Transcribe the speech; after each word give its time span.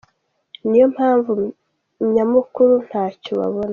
Iyi 0.57 0.67
niyo 0.69 0.87
mpamvu 0.95 1.31
nyamukuru 2.13 2.73
ntacyo 2.87 3.31
babona. 3.39 3.69